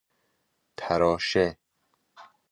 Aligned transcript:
تراشه 0.81 1.57